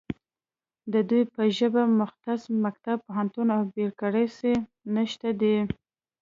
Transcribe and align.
د 0.93 0.95
دوی 1.09 1.23
په 1.33 1.41
ژبه 1.57 1.81
مختص 1.99 2.41
مکتب، 2.63 2.97
پوهنتون 3.07 3.47
او 3.55 3.61
بیرکراسي 3.73 4.53
نشته 4.95 5.29
دی 5.41 5.57